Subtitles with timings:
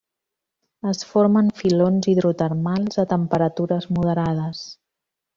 [0.91, 4.63] Es forma en filons hidrotermals a temperatures moderades.